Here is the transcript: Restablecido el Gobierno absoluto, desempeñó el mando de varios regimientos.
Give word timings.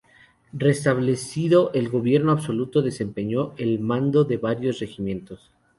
Restablecido 0.51 1.71
el 1.73 1.89
Gobierno 1.89 2.31
absoluto, 2.31 2.81
desempeñó 2.81 3.53
el 3.57 3.79
mando 3.79 4.23
de 4.23 4.37
varios 4.37 4.79
regimientos. 4.79 5.51